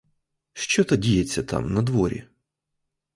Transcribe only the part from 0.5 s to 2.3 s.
Що то діється там, надворі?